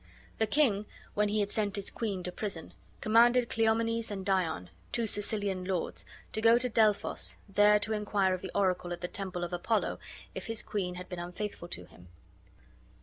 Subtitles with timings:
[0.39, 5.05] The king, when he had sent his queen to prison, commanded Cleomenes and Dion, two
[5.05, 9.43] Sicilian lords, to go to Delphos, there to inquire of the oracle at the temple
[9.43, 9.99] of Apollo
[10.33, 12.07] if his queen had been unfaithful to him.